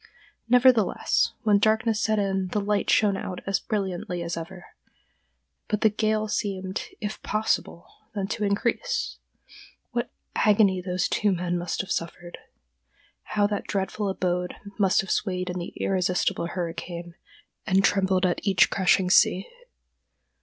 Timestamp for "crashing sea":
18.71-19.47